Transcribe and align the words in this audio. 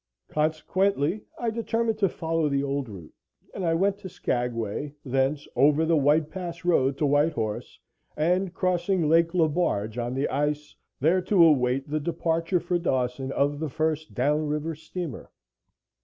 Consequently, 0.29 1.25
I 1.37 1.51
determined 1.51 1.99
to 1.99 2.09
follow 2.09 2.49
the 2.49 2.63
old 2.63 2.89
route, 2.89 3.13
and 3.53 3.63
I 3.63 3.75
went 3.75 3.99
to 3.99 4.09
Skagway, 4.09 4.95
thence 5.05 5.47
over 5.55 5.85
the 5.85 5.95
White 5.95 6.31
Pass 6.31 6.65
road 6.65 6.97
to 6.97 7.05
White 7.05 7.33
Horse 7.33 7.79
and, 8.17 8.51
crossing 8.51 9.07
Lake 9.07 9.35
Le 9.35 9.47
Barge 9.47 9.99
on 9.99 10.15
the 10.15 10.27
ice, 10.27 10.75
there 10.99 11.21
to 11.21 11.43
await 11.45 11.87
the 11.87 11.99
departure 11.99 12.59
for 12.59 12.79
Dawson 12.79 13.31
of 13.33 13.59
the 13.59 13.69
first 13.69 14.15
down 14.15 14.47
river 14.47 14.73
steamer. 14.73 15.29